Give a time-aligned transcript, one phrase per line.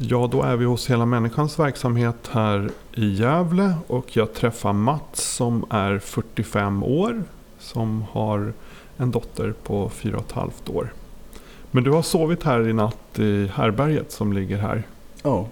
[0.00, 5.34] Ja, då är vi hos Hela Människans verksamhet här i Gävle och jag träffar Mats
[5.34, 7.22] som är 45 år
[7.58, 8.52] som har
[8.96, 10.92] en dotter på 4,5 år.
[11.70, 14.82] Men du har sovit här i natt i härberget som ligger här.
[15.22, 15.46] Ja,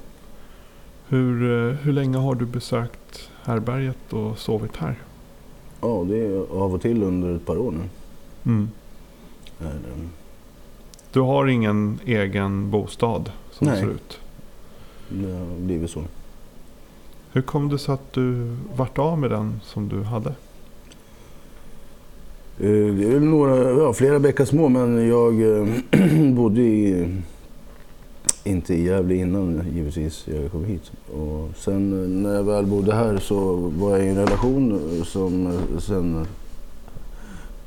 [1.09, 4.95] Hur, eh, hur länge har du besökt härberget och sovit här?
[5.81, 7.89] ja det är av och till under ett par år nu.
[8.53, 8.71] Mm.
[11.13, 13.81] Du har ingen egen bostad som Nej.
[13.81, 14.21] ser ut.
[15.09, 16.03] Det har blivit så.
[17.33, 20.29] Hur kom det sig att du vart av med den som du hade?
[22.59, 25.67] Eh, Det är några, ja, flera bäckar små men jag eh,
[26.35, 27.09] bodde i,
[28.45, 30.93] inte i Gävle innan givetvis jag kom hit.
[31.13, 35.59] Och sen eh, när jag väl bodde här så var jag i en relation som
[35.81, 36.27] sen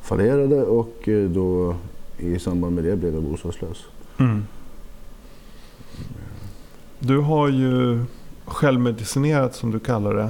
[0.02, 1.75] fallerade och då
[2.17, 3.77] i samband med det blev jag bostadslös.
[4.19, 4.44] Mm.
[7.00, 8.05] Du har ju
[8.45, 10.30] självmedicinerat som du kallar det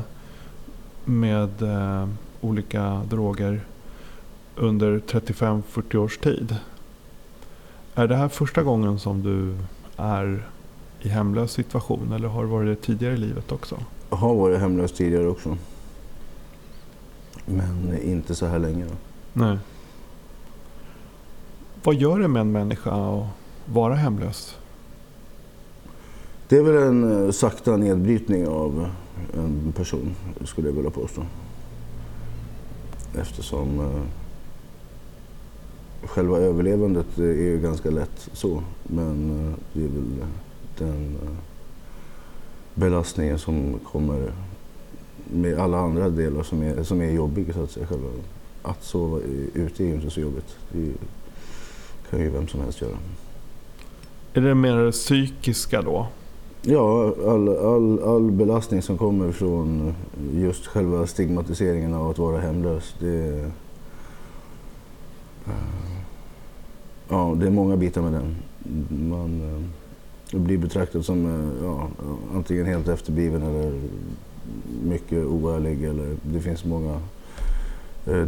[1.06, 2.10] med eh,
[2.42, 3.62] olika droger
[4.56, 6.56] under 35-40 års tid.
[7.96, 9.58] Är det här första gången som du
[9.98, 10.48] är
[11.02, 13.78] i hemlös situation eller har det varit det tidigare i livet också?
[14.10, 15.58] Jag har varit hemlös tidigare också.
[17.46, 18.86] Men inte så här länge.
[19.34, 19.58] Nej.
[21.84, 23.28] Vad gör det med en människa att
[23.66, 24.59] vara hemlös?
[26.50, 28.90] Det är väl en eh, sakta nedbrytning av
[29.34, 31.26] en person, skulle jag vilja påstå.
[33.16, 34.02] Eftersom eh,
[36.08, 38.64] själva överlevandet eh, är ju ganska lätt så.
[38.84, 40.26] Men eh, det är väl
[40.78, 41.38] den eh,
[42.74, 44.32] belastningen som kommer
[45.34, 47.88] med alla andra delar som är, som är jobbiga så att säga.
[47.88, 48.08] Själva.
[48.62, 49.20] Att sova
[49.54, 50.56] ute är ju inte så jobbigt.
[50.72, 50.94] Det
[52.10, 52.98] kan ju vem som helst göra.
[54.34, 56.08] Är det mer det psykiska då?
[56.62, 59.94] Ja, all, all, all belastning som kommer från
[60.34, 62.96] just själva stigmatiseringen av att vara hemlös.
[63.00, 63.40] Det,
[65.46, 65.54] eh,
[67.10, 68.36] ja, det är många bitar med den.
[69.10, 69.64] Man
[70.34, 71.88] eh, blir betraktad som eh, ja,
[72.36, 73.82] antingen helt efterbliven eller
[74.84, 75.84] mycket oärlig.
[75.84, 77.02] Eller, det finns många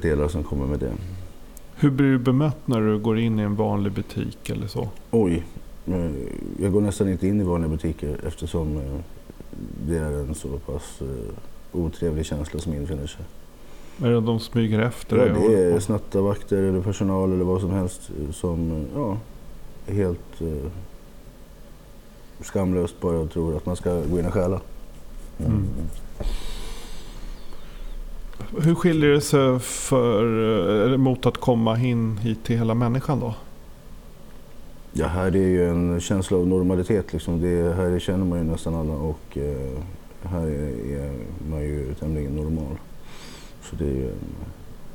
[0.01, 0.91] delar som kommer med det.
[1.75, 4.89] Hur blir du bemött när du går in i en vanlig butik eller så?
[5.11, 5.45] Oj,
[6.59, 8.99] jag går nästan inte in i vanliga butiker eftersom eh,
[9.87, 13.25] det är en så pass eh, otrevlig känsla som infinner sig.
[14.03, 15.31] Är det de smyger efter Ja, dig?
[15.33, 19.17] och- det är snattarvakter eller personal eller vad som helst eh, som eh, ja,
[19.93, 20.71] helt eh,
[22.41, 24.61] skamlöst bara tror att man ska gå in och stjäla.
[25.45, 25.67] Mm.
[28.61, 33.33] Hur skiljer det sig för, mot att komma in hit till hela människan då?
[34.93, 37.13] Ja, här är ju en känsla av normalitet.
[37.13, 37.41] Liksom.
[37.41, 39.83] Det, här känner man ju nästan alla och eh,
[40.23, 42.77] här är, man ju tämligen normal.
[43.61, 44.35] Så det är ju en,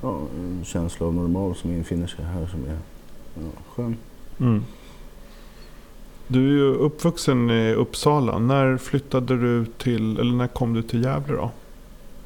[0.03, 2.79] ja, en känsla av normal som infinner sig här som är
[3.35, 3.97] ja, skön.
[4.41, 4.65] Mm.
[6.29, 8.39] Du är ju uppvuxen i Uppsala.
[8.39, 11.51] När flyttade du till, eller när kom du till Gävle då?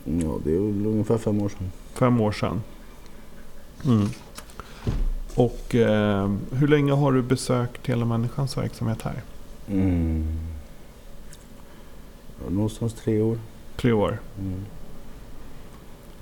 [0.05, 1.71] Ja, det är ungefär fem år sedan.
[1.95, 2.63] Fem år sedan.
[3.85, 4.09] Mm.
[5.41, 9.23] Och eh, hur länge har du besökt hela människans verksamhet här?
[9.69, 10.27] Mm.
[12.49, 13.39] Någonstans tre år.
[13.77, 14.19] Tre år.
[14.41, 14.61] Mm.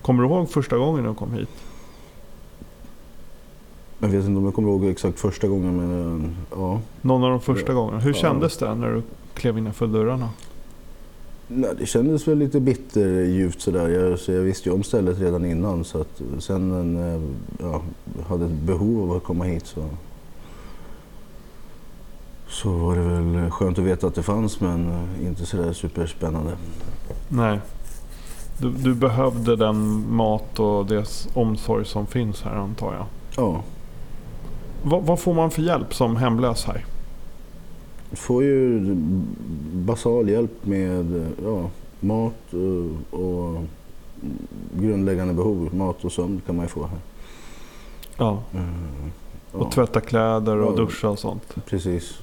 [0.03, 1.49] Kommer du ihåg första gången du kom hit?
[3.99, 6.81] Jag vet inte om jag kommer ihåg exakt första gången men ja.
[7.01, 7.79] Någon av de första Ja.
[7.79, 7.99] gångerna.
[8.01, 8.17] Hur Ja.
[8.21, 9.03] kändes det när du
[9.35, 10.31] klev innanför dörrarna?
[11.49, 13.89] Nej, det kändes väl lite bitterljuvt sådär.
[13.89, 17.23] Jag, så jag visste ju om stället redan innan så att sen när jag
[17.59, 17.83] ja,
[18.29, 19.85] hade ett behov av att komma hit så,
[22.49, 26.53] så var det väl skönt att veta att det fanns men inte sådär superspännande.
[27.29, 27.61] Nej.
[28.59, 33.07] Du, du behövde den mat och dess omsorg som finns här antar jag.
[33.37, 33.63] Ja,
[34.83, 36.85] Vad, vad får man för hjälp som hemlös här?
[38.13, 38.81] Får ju
[39.73, 41.71] basal hjälp med ja,
[42.01, 43.63] mat och, och
[44.81, 45.75] grundläggande behov.
[45.75, 46.99] Mat och sömn kan man ju få här.
[48.17, 48.43] Ja.
[48.55, 48.61] Eh,
[49.53, 50.77] Och ja, tvätta kläder och Ja.
[50.85, 51.55] duscha och sånt.
[51.67, 52.19] Precis,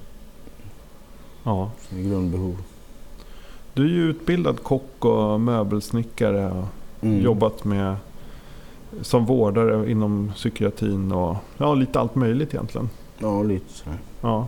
[1.43, 1.71] Ja.
[1.89, 2.57] grundbehov.
[3.73, 6.65] Du är ju utbildad kock och möbelsnickare.
[7.01, 7.21] Mm.
[7.21, 7.95] jobbat med
[9.01, 12.89] som vårdare inom psykiatrin och ja, lite allt möjligt egentligen.
[13.17, 13.97] Ja, lite sådär.
[14.21, 14.47] Ja.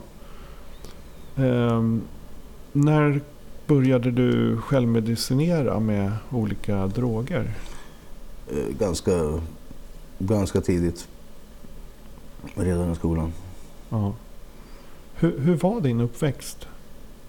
[1.37, 2.01] Ehm,
[2.73, 3.21] när
[3.67, 7.53] började du självmedicinera med olika droger?
[8.51, 9.39] Eh, Ganska,
[10.19, 11.07] ganska tidigt.
[12.55, 13.33] Redan i skolan.
[13.89, 14.13] Ja.
[15.15, 16.67] Hur, hur var din uppväxt?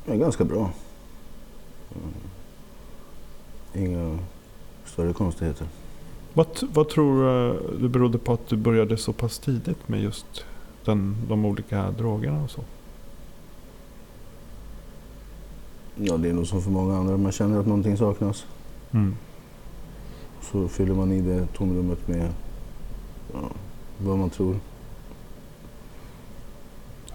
[0.04, 0.70] Ja, ganska bra.
[1.94, 2.14] Mm.
[3.86, 4.18] Inga
[4.84, 5.66] större konstigheter.
[6.34, 7.22] Vad, vad tror
[7.72, 10.44] du det berodde på att du började så pass tidigt med just
[10.84, 12.60] den, de olika drogerna och så?
[16.00, 17.16] Ja, det är nog som för många andra.
[17.16, 18.46] Man känner att någonting saknas.
[18.92, 19.16] Mm.
[20.40, 22.32] Så fyller man i det tomrummet med
[23.32, 23.50] ja,
[23.98, 24.56] vad man tror.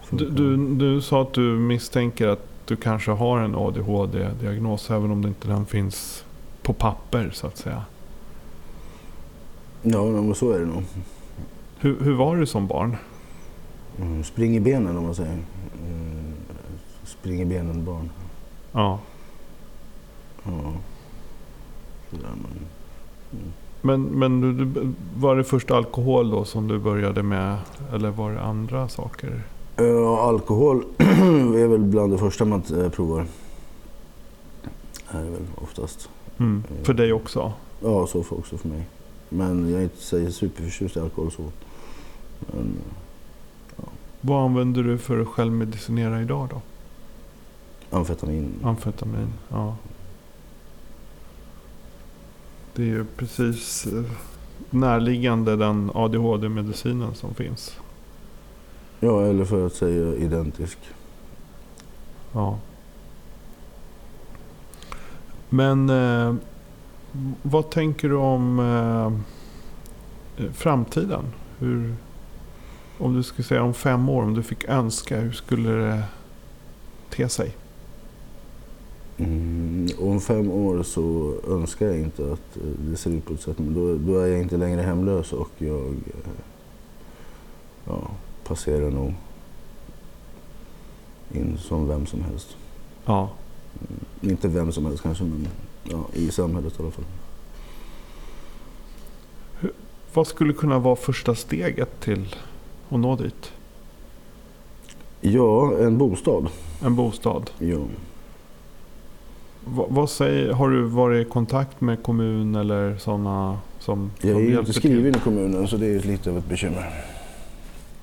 [0.09, 5.21] Du, du, du sa att du misstänker att du kanske har en ADHD-diagnos även om
[5.21, 6.25] det inte den finns
[6.61, 7.83] på papper så att säga.
[9.81, 10.83] Ja, men så är det nog.
[11.79, 12.97] Hur, hur var du som barn?
[13.99, 15.37] Mm, spring i benen om man säger.
[15.87, 16.33] Mm,
[17.03, 18.09] spring i benen barn.
[18.73, 18.99] Ja.
[20.43, 20.73] Ja.
[22.11, 27.57] Sådär, men, Men, men du, du, var det först alkohol då som du började med?
[27.93, 29.43] Eller var det andra saker?
[29.75, 33.25] Ja, alkohol är väl bland det första man eh, provar.
[35.09, 36.09] Är det väl oftast.
[36.39, 36.63] Mm.
[36.83, 37.53] För dig också?
[37.81, 38.87] Ja, så för också för mig.
[39.29, 41.43] Men jag är inte så superförtjust i alkohol så.
[42.39, 42.75] Men,
[44.21, 46.61] Vad använder du för att självmedicinera idag då?
[47.93, 48.59] Amfetamin.
[48.63, 49.75] Amfetamin, ja.
[52.75, 54.03] Det är ju precis eh,
[54.69, 57.77] närliggande den ADHD-medicinen som finns.
[58.99, 60.77] Ja, eller för att säga identisk.
[62.31, 62.59] Ja.
[65.49, 66.35] Men eh,
[67.41, 68.59] vad tänker du om
[70.37, 71.23] eh, framtiden?
[71.59, 71.95] Hur,
[72.97, 76.03] om du skulle säga om fem år, om du fick önska, hur skulle det
[77.09, 77.55] te sig?
[79.17, 83.41] Mm, om fem år så önskar jag inte att eh, det ser ut på ett
[83.41, 83.59] sätt.
[83.59, 86.31] Men då, då är jag inte längre hemlös och jag eh,
[87.85, 88.07] ja,
[88.43, 89.13] passerar nog
[91.33, 92.57] in som vem som helst.
[93.05, 93.29] Ja.
[93.79, 95.47] Mm, inte vem som helst kanske, men
[95.83, 97.05] ja, i samhället i alla fall.
[100.13, 102.35] Vad skulle kunna vara första steget till
[102.89, 103.51] att nå dit?
[105.21, 106.49] Ja, en bostad.
[106.81, 107.49] En bostad.
[107.59, 107.77] Ja.
[109.65, 114.49] Va, vad säger, har du varit i kontakt med kommun eller sådana som, Jag är
[114.49, 117.03] ju inte skriven i kommunen så det är lite av ett bekymmer.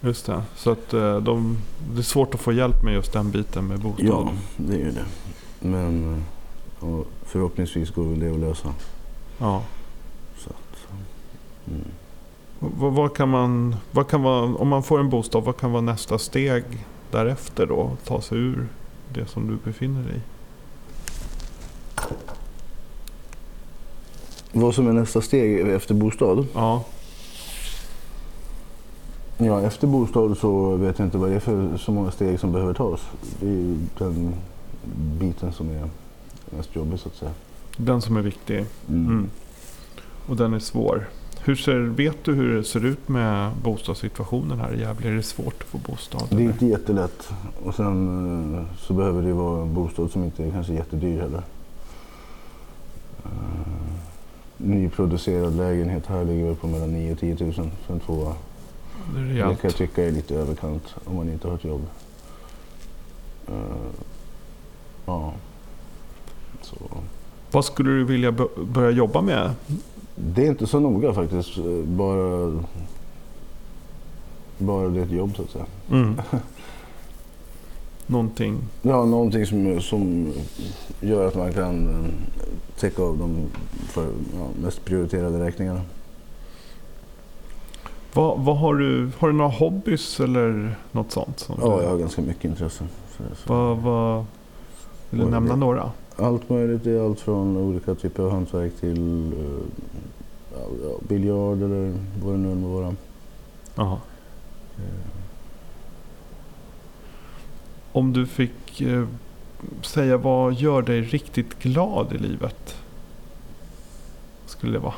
[0.00, 0.42] Just det.
[0.56, 1.58] Så att eh, de,
[1.92, 4.10] det är svårt att få hjälp med just den biten med bostaden.
[4.12, 5.04] Ja, det är ju det.
[5.60, 6.14] Men
[6.82, 8.74] eh, förhoppningsvis går det att lösa.
[9.38, 9.62] Ja.
[10.38, 10.88] Så att,
[11.68, 11.84] mm.
[12.58, 15.82] Vad, vad kan man, vad kan vara, om man får en bostad, vad kan vara
[15.82, 16.64] nästa steg
[17.10, 17.90] därefter då?
[18.04, 18.68] Ta sig ur
[19.14, 20.20] det som du befinner dig i?
[24.52, 26.46] Vad som är nästa steg efter bostad?
[26.54, 26.84] Ja.
[29.38, 32.52] Ja, efter bostad så vet jag inte vad det är för så många steg som
[32.52, 33.00] behöver tas.
[33.40, 34.34] Det är den
[35.18, 35.88] biten som är
[36.56, 37.30] mest jobbig så att säga.
[37.76, 38.64] Den som är viktig.
[38.88, 39.06] Mm.
[39.06, 39.30] Mm.
[40.26, 41.08] Och den är svår.
[41.44, 45.08] Hur ser, vet du hur det ser ut med bostadssituationen här i Gävle?
[45.08, 46.22] Är det svårt att få bostad?
[46.30, 47.28] Det är inte jättelätt.
[47.64, 51.42] Och sen eh, så behöver det vara en bostad som inte är kanske jättedyr heller.
[53.26, 53.30] Uh,
[54.56, 58.34] nyproducerad lägenhet här ligger väl på mellan 9 och 10 000 för en tvåa.
[59.14, 61.86] Det är Det kan jag tycka är lite överkant om man inte har ett jobb.
[63.48, 63.54] Eh,
[65.06, 65.32] ja.
[66.62, 66.76] Så.
[67.50, 68.32] Vad skulle du vilja
[68.72, 69.50] börja jobba med?
[70.14, 71.58] Det är inte så noga faktiskt.
[71.58, 72.52] Eh, Bara,
[74.58, 75.66] bara det är ett jobb så att säga.
[75.90, 76.20] Mm.
[78.06, 78.58] Någonting.
[78.82, 80.32] Ja, någonting som, som
[81.00, 82.10] gör att man kan eh,
[82.80, 83.46] täcka av de
[83.88, 84.04] för,
[84.38, 85.80] ja, mest prioriterade räkningarna.
[88.14, 91.38] Vad, vad har, du, har du några hobbys eller något sånt?
[91.40, 93.34] Som Ja, du, jag har ganska mycket intresse för det.
[93.36, 93.54] Så.
[93.54, 94.24] vad, vad,
[95.10, 95.60] vill du är nämna det?
[95.60, 95.90] några?
[96.16, 96.84] Allt möjligt.
[96.84, 99.38] Det är allt från olika typer av hantverk till eh,
[100.52, 102.94] ja, ja, biljard eller vad det nu må vara.
[103.74, 103.98] Jaha.
[104.78, 104.84] Eh,
[107.92, 109.06] Om du fick eh,
[109.82, 112.74] säga vad gör dig riktigt glad i livet?
[114.46, 114.94] Skulle det vara?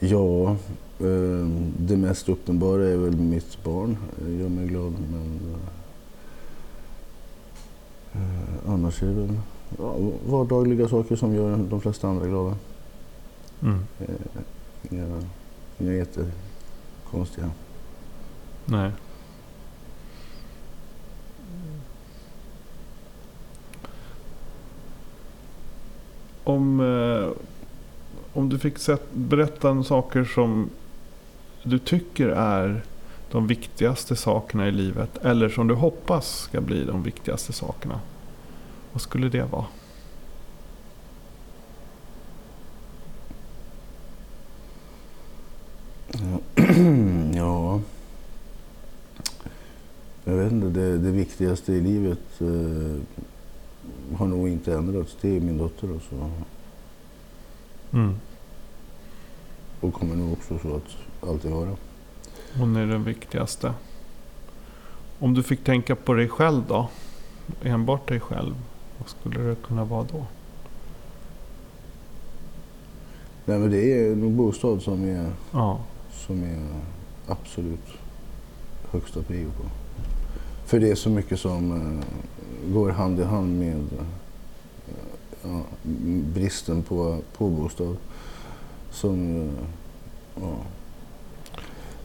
[0.00, 0.50] Ja,
[0.98, 1.46] eh,
[1.78, 3.96] det mest uppenbara är väl mitt barn.
[4.18, 4.92] Det gör mig glad.
[4.92, 5.56] Men
[8.12, 9.38] eh, annars är det väl
[10.26, 12.56] vardagliga saker som gör de flesta andra glada.
[13.62, 13.78] Mm.
[14.00, 14.40] Eh,
[14.90, 15.22] inga,
[15.78, 17.50] inga jättekonstiga.
[18.64, 18.90] Nej.
[26.44, 27.28] Om, eh,
[28.32, 30.70] om du fick sett, berätta om saker som
[31.62, 32.82] du tycker är
[33.30, 35.18] de viktigaste sakerna i livet.
[35.18, 38.00] Eller som du hoppas ska bli de viktigaste sakerna.
[38.92, 39.66] Vad skulle det vara?
[47.34, 47.80] Ja.
[50.70, 53.00] Det, det viktigaste i livet eh,
[54.18, 55.16] har nog inte ändrats.
[55.20, 56.30] Det är min dotter och så.
[57.96, 58.14] Mm.
[59.80, 61.76] Och kommer nog också så att alltid vara.
[62.58, 63.74] Hon är den viktigaste.
[65.18, 66.88] Om du fick tänka på dig själv då?
[67.62, 68.54] Enbart dig själv.
[68.98, 70.26] Vad skulle det kunna vara då?
[73.44, 75.80] Nej men det är nog bostad som är, Ja.
[76.12, 76.66] som är
[77.28, 77.86] absolut
[78.90, 79.64] högsta prio på.
[80.72, 84.04] För det är så mycket som eh, går hand i hand med eh,
[85.42, 85.60] ja,
[86.34, 87.96] bristen på, på bostad.
[88.90, 89.52] Som, eh,
[90.40, 90.56] ja,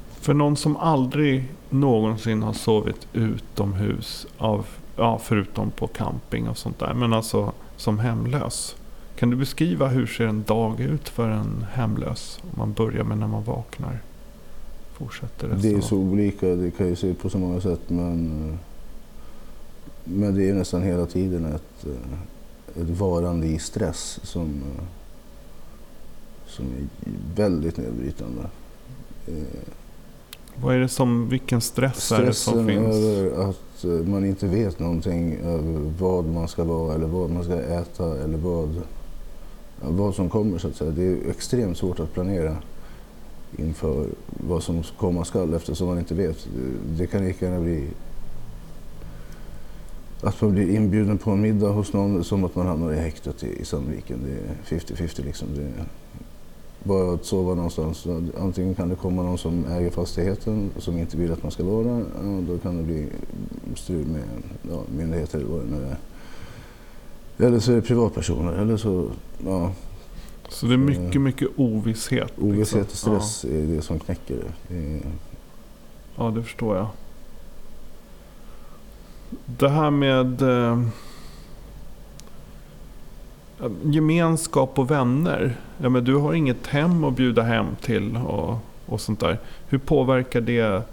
[0.09, 6.79] För någon som aldrig någonsin har sovit utomhus, av, ja, förutom på camping och sånt
[6.79, 8.75] där, men alltså som hemlös.
[9.15, 12.39] Kan du beskriva hur ser en dag ut för en hemlös?
[12.43, 13.99] Om man börjar med när man vaknar.
[14.97, 17.79] Fortsätter Det är resten så olika, det kan ju se ut på så många sätt
[17.87, 18.57] men,
[20.03, 21.85] men det är nästan hela tiden ett,
[22.75, 24.63] ett varande i stress som,
[26.47, 26.87] som är
[27.35, 28.41] väldigt nedbrytande.
[29.27, 29.33] Eh,
[30.55, 32.95] Vad är det som, vilken stress är det som Stressen finns?
[32.95, 37.43] över att eh, man inte vet någonting över vad man ska vara eller vad man
[37.43, 38.81] ska äta eller vad,
[39.81, 40.91] vad som kommer så att säga.
[40.91, 42.57] Det är extremt svårt att planera
[43.55, 44.07] inför
[44.47, 46.47] vad som komma skall eftersom man inte vet.
[46.97, 47.87] Det kan lika gärna bli
[50.21, 53.43] att man blir inbjuden på en middag hos någon som att man hamnar i häktet
[53.43, 54.19] i, i Sandviken.
[54.25, 55.47] Det är 50-50 liksom.
[55.55, 55.85] Det är
[56.83, 58.07] bara att sova någonstans.
[58.39, 61.83] Antingen kan det komma någon som äger fastigheten som inte vill att man ska vara
[61.83, 62.05] där.
[62.23, 63.07] Ja, då kan det bli
[63.75, 64.23] strul med
[64.71, 65.97] ja, myndigheter eller vad det nu är.
[67.47, 68.53] Eller så är det privatpersoner.
[68.53, 69.05] Eller så,
[69.45, 69.71] ja,
[70.49, 72.29] så det är mycket, mycket ovisshet.
[72.29, 72.49] liksom.
[72.49, 74.75] ovisshet och stress är det som knäcker det.
[74.75, 75.09] Ja,
[76.15, 76.87] ja, det förstår jag.
[79.45, 80.81] Det här med eh,
[83.83, 85.57] gemenskap och vänner.
[85.77, 89.39] Ja, men du har inget hem att bjuda hem till och, och sånt där.
[89.67, 90.83] Hur påverkar det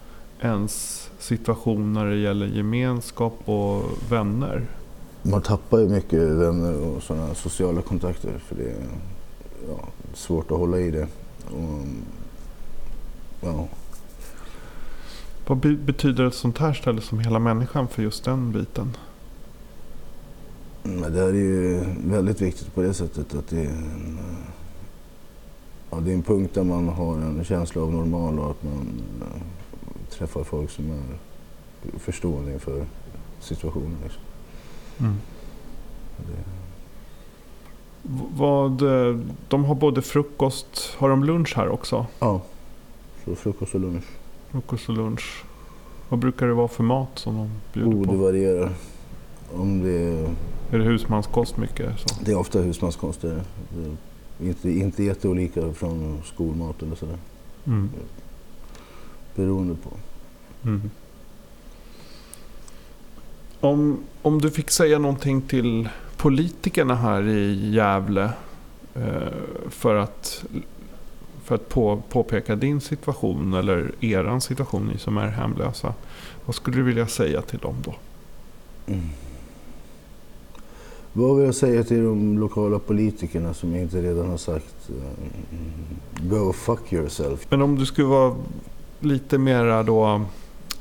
[0.40, 4.66] ens situation när det gäller gemenskap och vänner?
[5.26, 8.74] man tappar ju mycket vänner och sådana sociala kontakter för det
[9.68, 11.08] ja, svårt att hålla i det.
[11.50, 11.86] Och,
[13.40, 13.68] ja,
[15.46, 18.96] Vad be- betyder ett sånt här ställe som hela människan för just den biten?
[20.82, 24.18] Men det här är ju väldigt viktigt på det sättet att det är en,
[25.90, 29.02] ja, det är en punkt där man har en känsla av normal och att man
[30.10, 32.86] träffar folk som är förstående inför
[33.40, 33.96] situationen.
[34.02, 34.22] Liksom.
[34.98, 35.14] Mm.
[36.16, 36.53] Det,
[38.36, 39.16] Vad, eh,
[39.48, 42.06] de har både frukost, har de lunch här också?
[42.18, 42.42] ja,
[43.24, 44.04] så frukost och lunch.
[44.50, 45.44] Frukost och lunch.
[46.08, 48.14] Vad brukar det vara för mat som de bjuder Oh, det på?
[48.14, 48.72] varierar.
[49.54, 50.28] Om det är,
[50.70, 51.98] Är det husmanskost mycket?
[52.00, 52.06] Så?
[52.24, 53.20] det är ofta husmanskost.
[53.20, 53.42] Det är,
[54.38, 57.18] det är inte, inte jätteolika från skolmat eller sådär.
[57.66, 57.90] Mm.
[59.34, 59.90] Beroende på.
[60.68, 60.90] Mm.
[63.60, 65.88] Om, om du fick säga någonting till
[66.24, 68.30] politikerna här i Gävle
[68.94, 69.02] eh,
[69.70, 70.44] för att,
[71.44, 75.94] för att på, påpeka din situation eller eran situation, ni som är hemlösa.
[76.44, 77.94] Vad skulle du vilja säga till dem då?
[78.86, 79.04] Mm.
[81.12, 84.88] Vad vill jag säga till de lokala politikerna som jag inte redan har sagt?
[84.88, 87.46] Mm, Go fuck yourself.
[87.50, 88.36] Men om du skulle vara
[89.00, 90.24] lite mera då...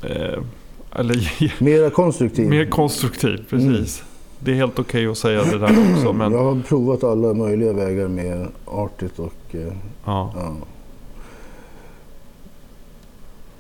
[0.02, 0.44] Eh,
[0.92, 1.34] eller
[1.64, 2.50] Mera konstruktiv.
[2.50, 4.04] mer konstruktiv, precis.
[4.44, 6.14] Det är helt okej att säga det där också.
[6.14, 9.34] Men, Jag har provat alla möjliga vägar med artigt och...
[9.52, 9.60] eh,
[10.06, 10.34] ja.
[10.36, 10.56] Ja.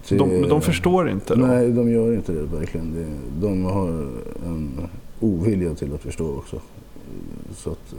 [0.09, 1.45] Det- de, de förstår inte då?
[1.45, 3.05] Nej, de gör inte det verkligen.
[3.41, 3.87] De har
[4.45, 4.87] en
[5.19, 6.59] ovilja till att förstå också.
[7.55, 7.93] Så att,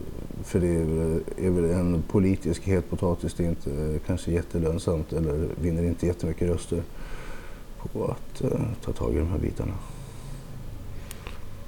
[0.45, 3.35] för det är väl, är väl en politisk het potatis.
[3.35, 6.83] Det är inte kanske jättelönsamt eller vinner inte jättemycket röster
[7.93, 9.73] på att eh, ta tag i de här bitarna.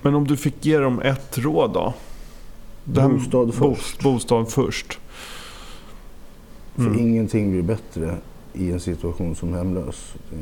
[0.03, 1.95] Men om du fick ge dem ett råd då?
[3.01, 4.03] Här- Bostad bo- först.
[4.03, 4.99] Bostad först.
[6.75, 6.99] För Mm.
[6.99, 8.17] ingenting blir bättre
[8.53, 10.15] i en situation som hemlös.
[10.31, 10.37] Det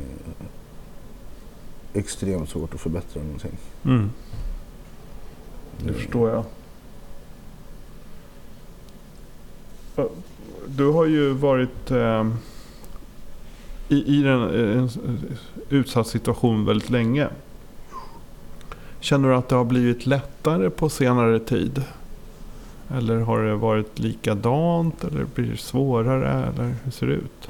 [1.99, 3.57] är extremt svårt att förbättra någonting.
[3.85, 4.09] Mm.
[5.85, 6.43] Det förstår jag.
[10.67, 12.27] Du har ju varit eh,
[13.89, 14.89] i, i den, eh, en
[15.69, 17.27] utsatt situation väldigt länge.
[19.05, 21.83] Känner du att det har blivit lättare på senare tid?
[22.89, 25.03] Eller har det varit likadant?
[25.03, 26.45] Eller blir det svårare?
[26.45, 27.49] Eller hur ser det ut?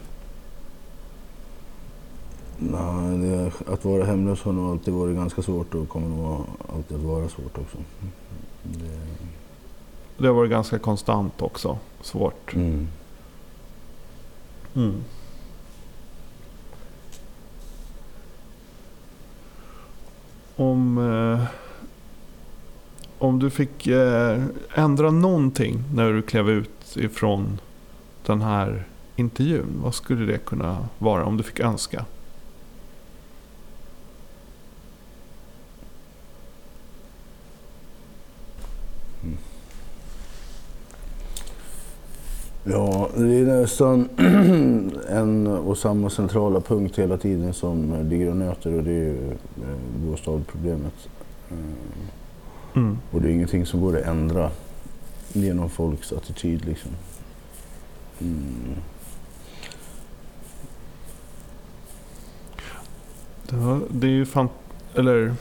[2.58, 6.46] Nej, det, att vara hemlös har nog alltid varit ganska svårt och kommer nog
[6.76, 7.78] alltid att vara svårt också.
[8.64, 9.00] Det,
[10.18, 11.78] Det har varit ganska konstant också.
[12.02, 12.54] Svårt.
[12.54, 12.88] mm.
[14.76, 14.94] Mm.
[20.56, 21.46] Om, eh,
[23.20, 24.44] om du fick eh,
[24.74, 27.60] ändra någonting när du klev ut ifrån
[28.26, 29.80] den här intervjun.
[29.84, 32.06] Vad skulle det kunna vara om du fick önska?
[42.68, 44.10] Ja, det är nästan
[45.10, 49.14] en och samma centrala punkt hela tiden som ligger och nöter och det är
[49.58, 49.78] eh,
[50.10, 51.10] bostadsproblemet.
[51.52, 51.58] Eh,
[52.76, 52.98] Mm.
[53.12, 54.52] Och det är ingenting som går att ändra
[55.34, 56.92] genom folks attityd liksom.
[58.22, 58.76] Mm.
[63.50, 64.50] Det, var- det är ju fan,
[64.96, 65.36] eller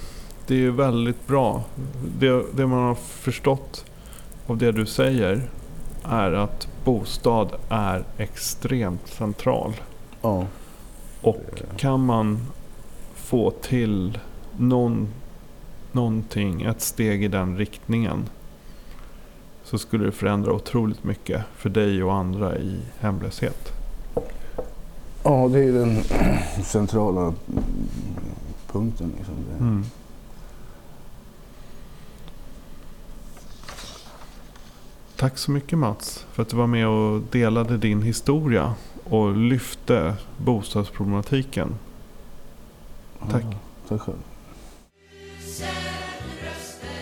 [0.47, 1.64] det är väldigt bra.
[2.19, 3.85] Det, det man har förstått
[4.47, 5.43] av det du säger
[6.04, 9.73] är att bostad är extremt central.
[10.23, 10.46] Ja,
[11.20, 12.40] Och kan man
[13.14, 14.18] få till
[14.56, 15.08] någon,
[15.92, 18.28] någonting, ett steg i den riktningen
[19.64, 23.73] så skulle det förändra otroligt mycket för dig och andra i hemlöshet.
[25.23, 26.02] ja det är den
[26.64, 27.34] centrala
[28.73, 29.12] punkten.
[29.19, 29.34] Liksom.
[29.58, 29.84] Mm.
[35.16, 38.74] Tack så mycket Mats för att du var med och delade din historia
[39.04, 41.74] och lyfte bostadsproblematiken.
[43.30, 43.44] Tack.
[43.44, 44.16] Ja, tack själv.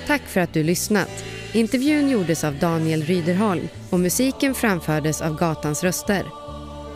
[0.07, 1.25] Tack för att du lyssnat.
[1.53, 6.27] Intervjun gjordes av Daniel Ryderholm och musiken framfördes av Gatans röster.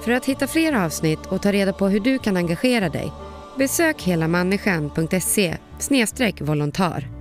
[0.05, 3.13] För att hitta fler avsnitt och ta reda på hur du kan engagera dig
[3.59, 5.57] besök helamänniskan.se
[6.41, 7.16] volontär.